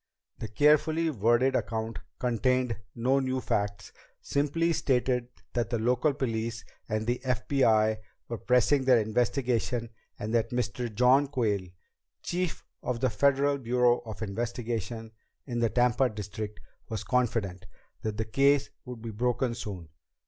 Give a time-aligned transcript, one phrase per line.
[0.39, 7.05] The carefully worded account contained no new facts, simply stated that the local police and
[7.05, 10.91] the FBI were pressing their investigation and that Mr.
[10.91, 11.67] John Quayle,
[12.23, 15.11] chief of the Federal Bureau of Investigation
[15.45, 16.59] in the Tampa district,
[16.89, 17.67] was confident
[18.01, 19.87] that the case would be broken soon.